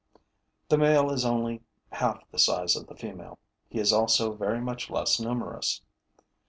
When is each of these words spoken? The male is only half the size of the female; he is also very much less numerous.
The 0.69 0.79
male 0.79 1.11
is 1.11 1.23
only 1.25 1.61
half 1.91 2.23
the 2.31 2.39
size 2.39 2.75
of 2.75 2.87
the 2.87 2.95
female; 2.95 3.37
he 3.69 3.77
is 3.79 3.93
also 3.93 4.33
very 4.33 4.59
much 4.59 4.89
less 4.89 5.19
numerous. 5.19 5.83